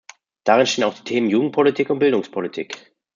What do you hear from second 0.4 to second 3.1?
Darin stehen auch die Themen Jugendpolitik und Bildungspolitik.